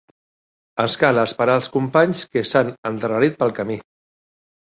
Ens 0.83 0.93
cal 1.01 1.19
esperar 1.23 1.57
els 1.59 1.69
companys 1.75 2.23
que 2.31 2.43
s'han 2.53 2.73
endarrerit 2.91 3.39
pel 3.43 3.53
camí. 3.61 3.77